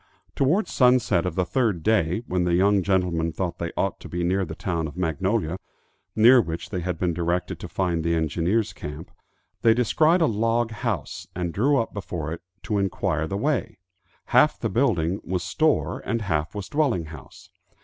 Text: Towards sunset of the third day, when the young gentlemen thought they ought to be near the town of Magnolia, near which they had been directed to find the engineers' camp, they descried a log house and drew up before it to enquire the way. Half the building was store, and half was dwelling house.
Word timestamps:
Towards 0.35 0.71
sunset 0.73 1.27
of 1.27 1.35
the 1.35 1.45
third 1.45 1.83
day, 1.83 2.23
when 2.25 2.43
the 2.43 2.55
young 2.55 2.81
gentlemen 2.81 3.31
thought 3.31 3.59
they 3.59 3.71
ought 3.77 3.99
to 3.99 4.09
be 4.09 4.23
near 4.23 4.43
the 4.45 4.55
town 4.55 4.87
of 4.87 4.97
Magnolia, 4.97 5.59
near 6.15 6.41
which 6.41 6.71
they 6.71 6.79
had 6.79 6.97
been 6.97 7.13
directed 7.13 7.59
to 7.59 7.67
find 7.67 8.03
the 8.03 8.15
engineers' 8.15 8.73
camp, 8.73 9.11
they 9.61 9.75
descried 9.75 10.21
a 10.21 10.25
log 10.25 10.71
house 10.71 11.27
and 11.35 11.53
drew 11.53 11.77
up 11.77 11.93
before 11.93 12.33
it 12.33 12.41
to 12.63 12.79
enquire 12.79 13.27
the 13.27 13.37
way. 13.37 13.77
Half 14.33 14.57
the 14.59 14.69
building 14.69 15.21
was 15.23 15.43
store, 15.43 15.99
and 16.03 16.23
half 16.23 16.55
was 16.55 16.67
dwelling 16.67 17.05
house. 17.13 17.49